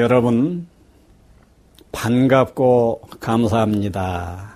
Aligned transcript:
여러분, 0.00 0.66
반갑고 1.92 3.02
감사합니다. 3.20 4.54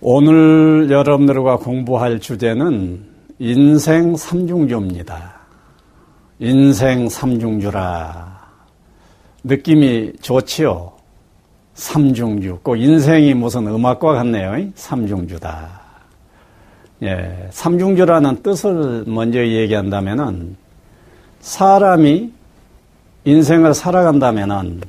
오늘 0.00 0.88
여러분들과 0.92 1.56
공부할 1.56 2.20
주제는 2.20 3.04
인생 3.40 4.16
삼중주입니다. 4.16 5.40
인생 6.38 7.08
삼중주라. 7.08 8.46
느낌이 9.42 10.12
좋지요? 10.22 10.92
삼중주. 11.74 12.60
꼭 12.62 12.76
인생이 12.76 13.34
무슨 13.34 13.66
음악과 13.66 14.12
같네요. 14.12 14.70
삼중주다. 14.76 15.80
예, 17.02 17.48
삼중주라는 17.50 18.44
뜻을 18.44 19.02
먼저 19.08 19.44
얘기한다면은 19.44 20.56
사람이 21.40 22.35
인생을 23.26 23.74
살아간다면 23.74 24.80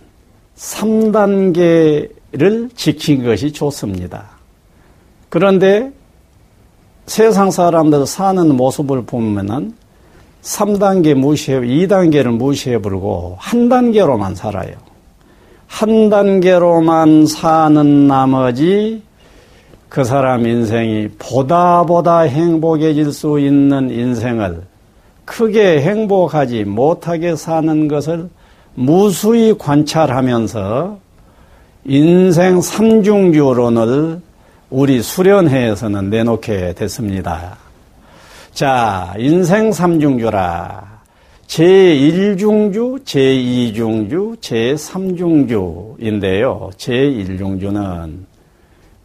3단계를 0.55 2.69
지킨 2.75 3.25
것이 3.25 3.51
좋습니다. 3.51 4.25
그런데 5.29 5.91
세상 7.07 7.49
사람들 7.49 8.05
사는 8.05 8.55
모습을 8.55 9.05
보면은 9.05 9.73
3단계 10.43 11.15
무시해, 11.15 11.59
2단계를 11.59 12.27
무시해버리고 12.27 13.37
한 13.39 13.69
단계로만 13.69 14.35
살아요. 14.35 14.75
한 15.65 16.09
단계로만 16.09 17.25
사는 17.25 18.07
나머지 18.07 19.01
그 19.89 20.03
사람 20.03 20.45
인생이 20.45 21.07
보다 21.17 21.83
보다 21.83 22.19
행복해질 22.19 23.11
수 23.11 23.39
있는 23.39 23.89
인생을 23.89 24.61
크게 25.27 25.81
행복하지 25.81 26.63
못하게 26.63 27.35
사는 27.35 27.87
것을 27.89 28.29
무수히 28.73 29.55
관찰하면서 29.57 30.99
인생 31.85 32.61
삼중주론을 32.61 34.21
우리 34.69 35.01
수련회에서는 35.01 36.09
내놓게 36.09 36.73
됐습니다. 36.75 37.57
자, 38.53 39.13
인생 39.17 39.73
삼중주라. 39.73 40.97
제1중주, 41.47 43.03
제2중주, 43.03 44.37
제3중주인데요. 45.97 46.71
제1중주는 46.71 48.13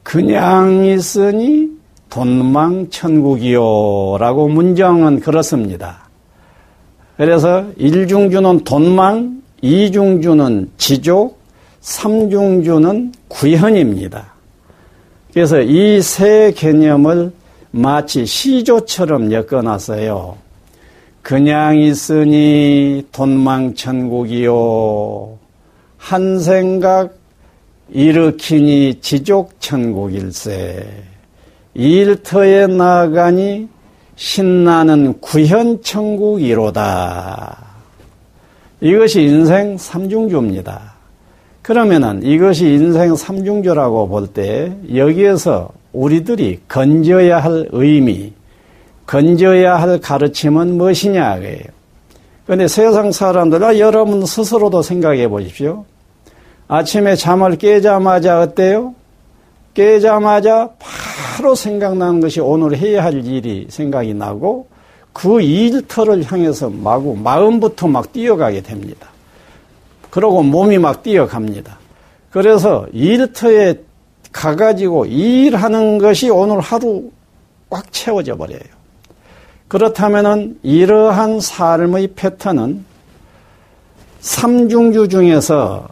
그냥 0.02 0.84
있으니 0.84 1.70
돈망 2.10 2.90
천국이요 2.90 4.18
라고 4.18 4.48
문정은 4.48 5.20
그렇습니다. 5.20 6.01
그래서 7.16 7.66
1중주는 7.78 8.64
돈망, 8.64 9.42
2중주는 9.62 10.68
지족, 10.76 11.38
3중주는 11.82 13.12
구현입니다. 13.28 14.32
그래서 15.32 15.60
이 15.60 16.00
세 16.02 16.52
개념을 16.54 17.32
마치 17.70 18.26
시조처럼 18.26 19.32
엮어놨어요. 19.32 20.36
그냥 21.22 21.78
있으니 21.78 23.06
돈망천국이요. 23.12 24.52
한 25.96 26.38
생각 26.38 27.14
일으키니 27.90 29.00
지족천국일세. 29.00 30.86
일터에 31.74 32.66
나가니 32.66 33.68
신나는 34.16 35.20
구현천국이로다. 35.20 37.58
이것이 38.80 39.22
인생 39.22 39.78
삼중주입니다. 39.78 40.92
그러면은 41.62 42.22
이것이 42.22 42.66
인생 42.66 43.14
삼중주라고 43.14 44.08
볼 44.08 44.26
때 44.28 44.72
여기에서 44.94 45.70
우리들이 45.92 46.60
건져야 46.68 47.38
할 47.38 47.68
의미, 47.72 48.32
건져야 49.06 49.76
할 49.76 50.00
가르침은 50.00 50.76
무엇이냐, 50.76 51.38
그예요. 51.38 51.60
그런데 52.44 52.66
세상 52.66 53.12
사람들, 53.12 53.62
아, 53.62 53.78
여러분 53.78 54.26
스스로도 54.26 54.82
생각해 54.82 55.28
보십시오. 55.28 55.84
아침에 56.66 57.14
잠을 57.14 57.56
깨자마자 57.56 58.40
어때요? 58.40 58.94
깨자마자 59.74 60.70
바로 61.32 61.54
생각나는 61.54 62.20
것이 62.20 62.40
오늘 62.40 62.76
해야 62.76 63.02
할 63.04 63.24
일이 63.24 63.66
생각이 63.70 64.12
나고 64.12 64.66
그 65.14 65.40
일터를 65.40 66.30
향해서 66.30 66.68
마구 66.68 67.16
마음부터 67.16 67.88
막 67.88 68.12
뛰어가게 68.12 68.60
됩니다. 68.60 69.08
그러고 70.10 70.42
몸이 70.42 70.76
막 70.76 71.02
뛰어갑니다. 71.02 71.78
그래서 72.30 72.86
일터에 72.92 73.80
가가지고 74.30 75.06
일하는 75.06 75.96
것이 75.96 76.28
오늘 76.28 76.60
하루 76.60 77.10
꽉 77.70 77.90
채워져 77.90 78.36
버려요. 78.36 78.60
그렇다면은 79.68 80.58
이러한 80.62 81.40
삶의 81.40 82.08
패턴은 82.14 82.84
삼중주 84.20 85.08
중에서 85.08 85.88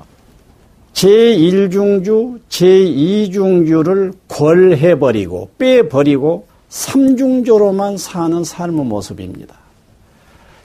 제1중주, 0.95 2.41
제2중주를 2.49 4.13
권해버리고 4.29 5.51
빼버리고 5.59 6.47
3중주로만 6.71 7.99
사는 7.99 8.45
삶의 8.45 8.85
모습입니다. 8.85 9.57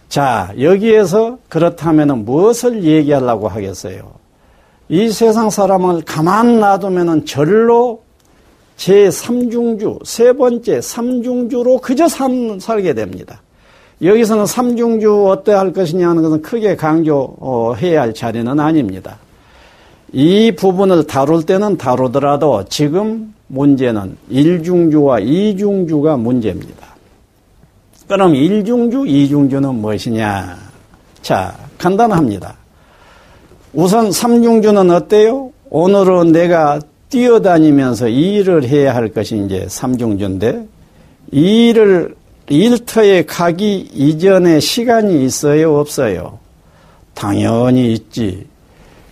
자, 0.09 0.53
여기에서 0.59 1.39
그렇다면 1.49 2.25
무엇을 2.25 2.83
얘기하려고 2.83 3.47
하겠어요? 3.47 4.13
이 4.87 5.09
세상 5.09 5.49
사람을 5.49 6.03
가만 6.03 6.59
놔두면 6.59 7.25
절로 7.25 8.03
제3중주, 8.77 10.05
세 10.05 10.33
번째 10.33 10.79
3중주로 10.79 11.81
그저 11.81 12.07
삶, 12.07 12.59
살게 12.59 12.93
됩니다. 12.93 13.41
여기서는 14.01 14.43
3중주 14.43 15.27
어떠 15.27 15.57
할 15.57 15.71
것이냐 15.71 16.09
하는 16.09 16.21
것은 16.21 16.41
크게 16.41 16.75
강조해야 16.75 18.01
할 18.01 18.13
자리는 18.13 18.59
아닙니다. 18.59 19.17
이 20.13 20.51
부분을 20.51 21.07
다룰 21.07 21.43
때는 21.43 21.77
다루더라도 21.77 22.65
지금 22.69 23.33
문제는 23.47 24.17
1중주와 24.31 25.23
2중주가 25.23 26.19
문제입니다. 26.19 26.95
그럼 28.07 28.33
1중주, 28.33 29.07
2중주는 29.07 29.73
무엇이냐? 29.73 30.57
자, 31.21 31.55
간단합니다. 31.77 32.55
우선 33.73 34.09
3중주는 34.09 34.95
어때요? 34.95 35.51
오늘은 35.69 36.31
내가 36.31 36.79
뛰어다니면서 37.09 38.07
일을 38.07 38.63
해야 38.65 38.95
할 38.95 39.09
것이 39.09 39.37
이제 39.43 39.65
3중주인데, 39.67 40.67
일을, 41.31 42.15
일터에 42.47 43.25
가기 43.25 43.89
이전에 43.93 44.59
시간이 44.59 45.25
있어요? 45.25 45.77
없어요? 45.79 46.39
당연히 47.15 47.93
있지. 47.93 48.45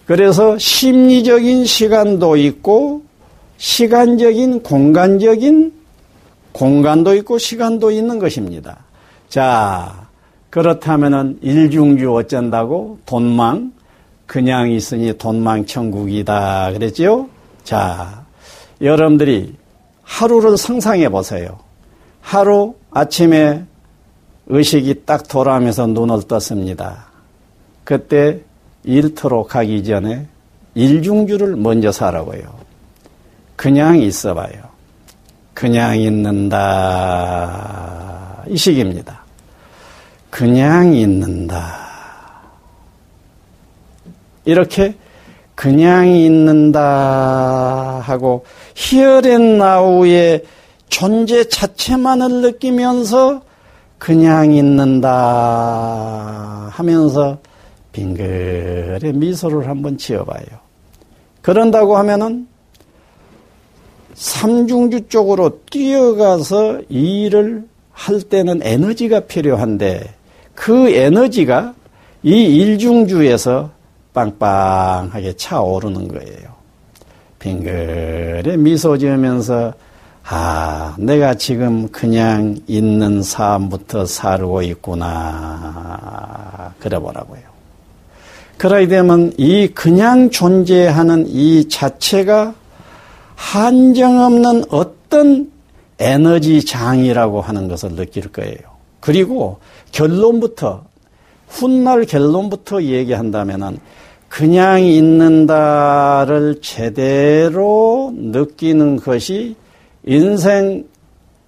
그래서 0.05 0.57
심리적인 0.57 1.65
시간도 1.65 2.35
있고 2.37 3.03
시간적인 3.57 4.63
공간적인 4.63 5.73
공간도 6.51 7.15
있고 7.15 7.37
시간도 7.37 7.91
있는 7.91 8.19
것입니다. 8.19 8.79
자, 9.29 10.07
그렇다면은 10.49 11.39
일중주 11.41 12.13
어쩐다고 12.13 12.99
돈망 13.05 13.73
그냥 14.27 14.69
있으니 14.71 15.17
돈망 15.17 15.65
천국이다 15.65 16.71
그랬죠? 16.73 17.29
자, 17.63 18.25
여러분들이 18.81 19.55
하루를 20.03 20.57
상상해 20.57 21.09
보세요. 21.09 21.59
하루 22.21 22.75
아침에 22.91 23.63
의식이 24.47 25.05
딱 25.05 25.27
돌아오면서 25.27 25.87
눈을 25.87 26.23
떴습니다. 26.27 27.07
그때 27.83 28.41
일터로 28.83 29.45
가기 29.45 29.83
전에 29.83 30.27
일중주를 30.75 31.55
먼저 31.55 31.91
살아고요. 31.91 32.41
그냥 33.55 33.99
있어봐요. 33.99 34.73
그냥 35.53 35.99
있는다. 35.99 36.63
이 38.47 38.57
식입니다. 38.57 39.21
그냥 40.29 40.93
있는다. 40.93 41.83
이렇게 44.45 44.95
그냥 45.55 46.07
있는다 46.07 48.01
하고 48.03 48.45
히어앤나우의 48.75 50.43
존재 50.89 51.47
자체만을 51.47 52.41
느끼면서 52.41 53.41
그냥 53.97 54.51
있는다 54.51 55.09
하면서 56.71 57.37
빙글에 57.93 59.13
미소를 59.13 59.69
한번 59.69 59.97
지어봐요. 59.97 60.45
그런다고 61.41 61.97
하면은 61.97 62.47
삼중주 64.15 65.07
쪽으로 65.07 65.59
뛰어가서 65.69 66.81
일을 66.89 67.63
할 67.91 68.21
때는 68.21 68.61
에너지가 68.63 69.21
필요한데 69.21 70.13
그 70.55 70.89
에너지가 70.89 71.73
이 72.23 72.31
일중주에서 72.31 73.71
빵빵하게 74.13 75.33
차오르는 75.33 76.07
거예요. 76.07 76.53
빙글에 77.39 78.57
미소 78.57 78.97
지으면서 78.97 79.73
아, 80.25 80.95
내가 80.97 81.33
지금 81.33 81.89
그냥 81.89 82.55
있는 82.65 83.21
삶부터 83.21 84.05
살고 84.05 84.61
있구나. 84.61 85.13
그래 86.79 86.97
보라고요. 86.97 87.52
그러게 88.57 88.87
되면 88.87 89.33
이 89.37 89.67
그냥 89.67 90.29
존재하는 90.29 91.25
이 91.27 91.67
자체가 91.67 92.53
한정 93.35 94.19
없는 94.19 94.65
어떤 94.69 95.51
에너지 95.99 96.65
장이라고 96.65 97.41
하는 97.41 97.67
것을 97.67 97.95
느낄 97.95 98.31
거예요. 98.31 98.57
그리고 98.99 99.59
결론부터 99.91 100.83
훗날 101.47 102.05
결론부터 102.05 102.83
얘기한다면은 102.83 103.79
그냥 104.29 104.83
있는다를 104.83 106.59
제대로 106.61 108.11
느끼는 108.15 108.95
것이 108.95 109.55
인생 110.05 110.85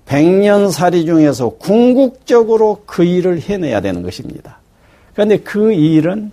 백년살이 0.06 1.06
중에서 1.06 1.50
궁극적으로 1.50 2.84
그 2.86 3.04
일을 3.04 3.42
해내야 3.42 3.82
되는 3.82 4.04
것입니다. 4.04 4.60
그런데 5.14 5.38
그 5.38 5.74
일은 5.74 6.32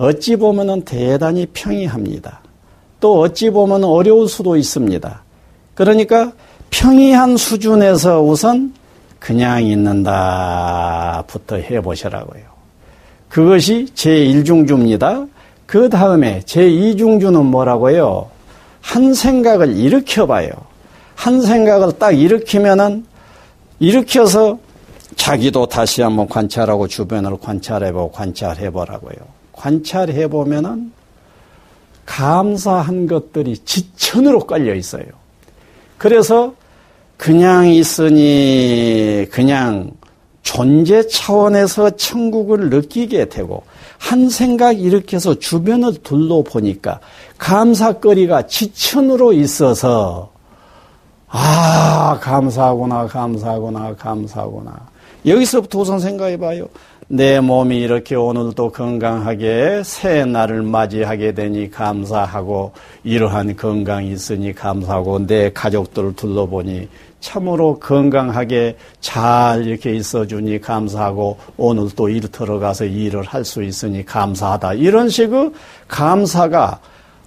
어찌 0.00 0.36
보면 0.36 0.82
대단히 0.86 1.44
평이합니다. 1.52 2.40
또 3.00 3.20
어찌 3.20 3.50
보면 3.50 3.84
어려울 3.84 4.30
수도 4.30 4.56
있습니다. 4.56 5.22
그러니까 5.74 6.32
평이한 6.70 7.36
수준에서 7.36 8.22
우선 8.22 8.72
그냥 9.18 9.62
있는다부터 9.62 11.56
해보시라고요. 11.56 12.42
그것이 13.28 13.88
제1중주입니다. 13.94 15.28
그 15.66 15.90
다음에 15.90 16.40
제2중주는 16.46 17.42
뭐라고요? 17.42 18.30
한 18.80 19.12
생각을 19.12 19.76
일으켜봐요. 19.76 20.48
한 21.14 21.42
생각을 21.42 21.98
딱 21.98 22.12
일으키면은 22.12 23.04
일으켜서 23.78 24.58
자기도 25.16 25.66
다시 25.66 26.00
한번 26.00 26.26
관찰하고 26.26 26.88
주변을 26.88 27.36
관찰해보고 27.38 28.12
관찰해보라고요. 28.12 29.39
관찰해 29.60 30.28
보면은 30.28 30.90
감사한 32.06 33.06
것들이 33.06 33.58
지천으로 33.58 34.46
깔려 34.46 34.74
있어요. 34.74 35.04
그래서 35.98 36.54
그냥 37.18 37.68
있으니 37.68 39.26
그냥 39.30 39.90
존재 40.42 41.06
차원에서 41.06 41.90
천국을 41.90 42.70
느끼게 42.70 43.28
되고 43.28 43.62
한 43.98 44.30
생각 44.30 44.80
일으켜서 44.80 45.38
주변을 45.38 45.98
둘러보니까 46.02 47.00
감사거리가 47.36 48.46
지천으로 48.46 49.34
있어서 49.34 50.32
아 51.28 52.18
감사하구나 52.22 53.06
감사하구나 53.06 53.94
감사하구나 53.94 54.88
여기서부터 55.26 55.80
우선 55.80 56.00
생각해 56.00 56.38
봐요. 56.38 56.66
내 57.12 57.40
몸이 57.40 57.76
이렇게 57.80 58.14
오늘도 58.14 58.70
건강하게 58.70 59.82
새 59.84 60.24
날을 60.24 60.62
맞이하게 60.62 61.32
되니 61.32 61.68
감사하고 61.68 62.70
이러한 63.02 63.56
건강이 63.56 64.12
있으니 64.12 64.54
감사하고 64.54 65.26
내 65.26 65.50
가족들을 65.52 66.14
둘러보니 66.14 66.88
참으로 67.18 67.80
건강하게 67.80 68.76
잘 69.00 69.66
이렇게 69.66 69.92
있어주니 69.96 70.60
감사하고 70.60 71.36
오늘 71.56 71.88
또 71.96 72.08
일터로 72.08 72.60
가서 72.60 72.84
일을 72.84 73.24
할 73.24 73.44
수 73.44 73.64
있으니 73.64 74.06
감사하다. 74.06 74.74
이런 74.74 75.08
식의 75.08 75.50
감사가 75.88 76.78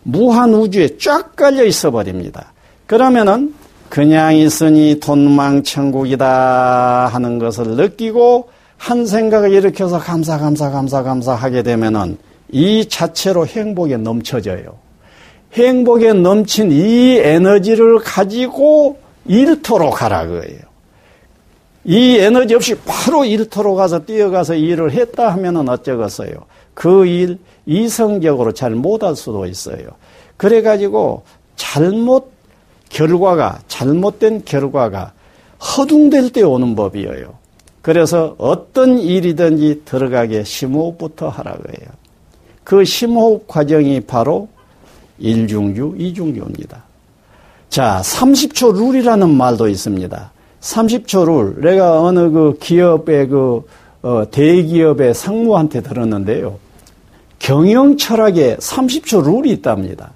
무한 0.03 0.53
우주에 0.53 0.95
쫙 0.97 1.35
깔려 1.35 1.65
있어 1.65 1.91
버립니다. 1.91 2.53
그러면은 2.85 3.53
그냥 3.89 4.33
있으니 4.33 5.01
돈망 5.01 5.61
천국이다 5.61 7.07
하는 7.07 7.37
것을 7.37 7.75
느끼고 7.75 8.52
한 8.83 9.05
생각을 9.05 9.53
일으켜서 9.53 9.97
감사 9.97 10.37
감사 10.37 10.69
감사 10.69 11.03
감사 11.03 11.33
하게 11.33 11.63
되면은 11.63 12.17
이 12.51 12.85
자체로 12.89 13.47
행복에 13.47 13.95
넘쳐져요. 13.95 14.77
행복에 15.53 16.11
넘친 16.11 16.69
이 16.69 17.15
에너지를 17.17 17.99
가지고 17.99 18.97
일터로 19.25 19.89
가라 19.89 20.25
그예요. 20.27 20.59
이 21.85 22.17
에너지 22.17 22.55
없이 22.55 22.75
바로 22.85 23.23
일터로 23.23 23.75
가서 23.75 24.03
뛰어가서 24.03 24.55
일을 24.55 24.91
했다 24.91 25.31
하면은 25.31 25.69
어쩌겠어요. 25.69 26.33
그 26.73 27.05
일 27.05 27.39
이성적으로 27.65 28.51
잘 28.51 28.71
못할 28.71 29.15
수도 29.15 29.45
있어요. 29.45 29.87
그래 30.35 30.61
가지고 30.61 31.23
잘못 31.55 32.33
결과가 32.89 33.61
잘못된 33.69 34.43
결과가 34.43 35.13
허둥댈 35.61 36.31
때 36.31 36.41
오는 36.41 36.75
법이에요. 36.75 37.42
그래서 37.83 38.33
어떤 38.37 38.97
일이든지 38.97 39.81
들어가게 39.83 40.45
심호흡부터 40.45 41.27
하라고 41.27 41.63
해요. 41.67 41.89
그 42.63 42.85
심호흡 42.85 43.45
과정이 43.45 43.99
바로 43.99 44.47
일중주, 45.19 45.95
이중주입니다. 45.97 46.81
자, 47.67 48.01
30초 48.01 48.73
룰이라는 48.73 49.29
말도 49.29 49.67
있습니다. 49.67 50.31
30초 50.61 51.25
룰. 51.25 51.59
내가 51.59 52.01
어느 52.01 52.29
그 52.29 52.57
기업의 52.57 53.27
그, 53.27 53.67
어, 54.01 54.23
대기업의 54.31 55.13
상무한테 55.13 55.81
들었는데요. 55.81 56.57
경영 57.37 57.97
철학에 57.97 58.55
30초 58.61 59.25
룰이 59.25 59.51
있답니다. 59.51 60.11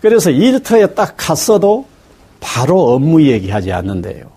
그래서 0.00 0.30
일터에 0.30 0.88
딱 0.88 1.14
갔어도 1.16 1.86
바로 2.40 2.94
업무 2.94 3.22
얘기하지 3.22 3.70
않는데요. 3.70 4.35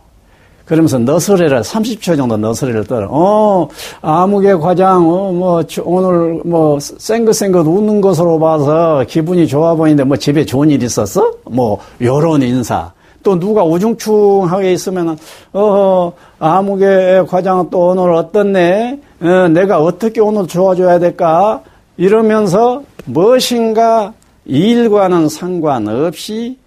그러면서 0.70 1.00
너스레를 1.00 1.62
30초 1.62 2.16
정도 2.16 2.38
너스레를 2.38 2.84
떨어. 2.84 3.08
어, 3.10 3.68
아무개 4.04 4.54
과장, 4.54 4.98
어, 5.10 5.32
뭐 5.32 5.64
오늘 5.84 6.42
뭐 6.46 6.78
쌩긋쌩긋 6.80 7.66
웃는 7.66 8.02
것으로 8.02 8.38
봐서 8.38 9.04
기분이 9.08 9.48
좋아 9.48 9.74
보이는데 9.74 10.04
뭐 10.04 10.16
집에 10.16 10.46
좋은 10.46 10.70
일 10.70 10.84
있었어? 10.84 11.34
뭐 11.46 11.80
요런 12.00 12.44
인사. 12.44 12.92
또 13.24 13.38
누가 13.40 13.64
우중충하게 13.64 14.74
있으면은 14.74 15.18
어, 15.54 16.14
아무개 16.38 17.24
과장 17.28 17.68
또 17.72 17.88
오늘 17.88 18.14
어떻네? 18.14 19.00
어, 19.22 19.48
내가 19.48 19.82
어떻게 19.82 20.22
오늘 20.22 20.46
좋아져야 20.46 21.00
될까? 21.00 21.64
이러면서 21.98 22.84
무엇인가 23.06 24.14
일과는 24.46 25.30
상관없이 25.30 26.60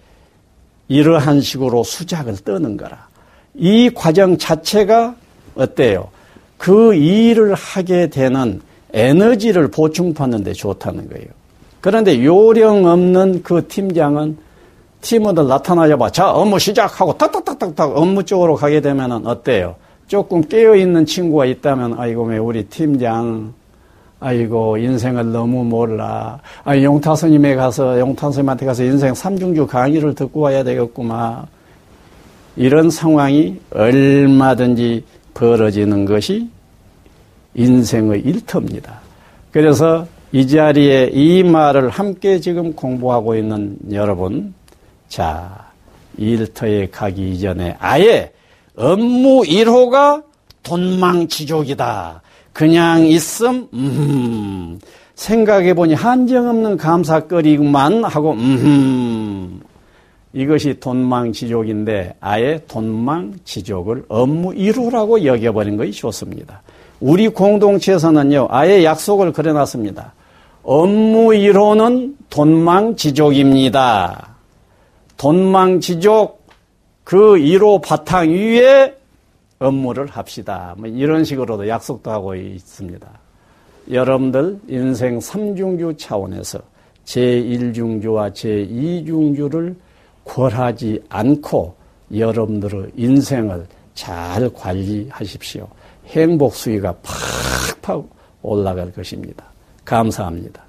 이러한 0.89 1.41
식으로 1.41 1.85
수작을 1.85 2.39
떠는 2.39 2.77
거라. 2.77 3.12
이 3.55 3.91
과정 3.91 4.39
자체가 4.39 5.15
어때요? 5.55 6.09
그 6.57 6.95
일을 6.95 7.55
하게 7.55 8.09
되는 8.09 8.61
에너지를 8.93 9.69
보충받는 9.69 10.45
데 10.45 10.53
좋다는 10.53 11.09
거예요. 11.09 11.27
그런데 11.81 12.25
요령 12.25 12.87
없는 12.87 13.43
그 13.43 13.67
팀장은 13.67 14.37
팀원들 15.01 15.49
나타나자마 15.49 16.11
자 16.11 16.31
업무 16.31 16.59
시작하고 16.59 17.19
탁탁탁탁탁 17.19 17.97
업무 17.97 18.25
쪽으로 18.25 18.55
가게 18.55 18.81
되면 18.81 19.27
어때요? 19.27 19.75
조금 20.07 20.43
깨어 20.43 20.77
있는 20.77 21.05
친구가 21.05 21.47
있다면 21.47 21.99
아이고 21.99 22.25
왜 22.25 22.39
우리 22.39 22.65
팀장 22.67 23.53
아이고 24.21 24.77
인생을 24.77 25.33
너무 25.33 25.65
몰라. 25.65 26.39
아 26.63 26.81
용타 26.81 27.17
스님에 27.17 27.57
가서 27.57 27.99
용타 27.99 28.31
스님한테 28.31 28.65
가서 28.67 28.85
인생 28.85 29.13
삼중주 29.13 29.67
강의를 29.67 30.15
듣고 30.15 30.41
와야 30.41 30.63
되겠구만. 30.63 31.47
이런 32.57 32.91
상황이 32.91 33.57
얼마든지 33.71 35.05
벌어지는 35.35 36.05
것이 36.05 36.49
인생의 37.55 38.21
일터입니다. 38.21 39.01
그래서 39.51 40.07
이 40.33 40.47
자리에 40.47 41.11
이 41.13 41.43
말을 41.43 41.91
함께 41.91 42.41
지금 42.41 42.75
공부하고 42.75 43.37
있는 43.37 43.77
여러분, 43.93 44.55
자, 45.09 45.67
일터에 46.17 46.89
가기 46.91 47.33
이전에 47.33 47.77
아예 47.79 48.33
업무 48.77 49.43
1호가 49.43 50.25
돈망치족이다. 50.63 52.23
그냥 52.53 53.07
있음, 53.07 53.69
음, 53.73 54.79
생각해보니 55.15 55.95
한정없는 55.95 56.77
감사거리만 56.77 58.05
하고, 58.05 58.33
음, 58.33 59.61
이것이 60.33 60.81
돈망지족인데 60.81 62.17
아예 62.21 62.61
돈망지족을 62.67 64.07
업무 64.09 64.55
이루라고 64.55 65.25
여겨버린 65.25 65.77
것이 65.77 65.93
좋습니다. 65.93 66.63
우리 67.01 67.29
공동체에서는요, 67.29 68.49
아예 68.51 68.85
약속을 68.85 69.33
그려놨습니다. 69.33 70.15
업무 70.63 71.29
1호는 71.31 72.15
돈망지족입니다. 72.31 74.29
돈망지족 75.17 76.43
그 77.05 77.17
1호 77.35 77.83
바탕 77.83 78.31
위에 78.31 78.97
업무를 79.59 80.07
합시다. 80.07 80.75
뭐 80.79 80.89
이런 80.89 81.25
식으로도 81.25 81.69
약속도 81.69 82.11
하고 82.11 82.35
있습니다. 82.35 83.07
여러분들 83.91 84.61
인생 84.69 85.19
3중주 85.19 85.99
차원에서 85.99 86.61
제1중주와 87.05 88.33
제2중주를 88.33 89.75
궐하지 90.25 91.03
않고 91.09 91.75
여러분들의 92.15 92.93
인생을 92.97 93.67
잘 93.95 94.49
관리하십시오. 94.55 95.67
행복 96.07 96.55
수위가 96.55 96.95
팍팍 97.83 98.05
올라갈 98.43 98.93
것입니다. 98.93 99.45
감사합니다. 99.85 100.63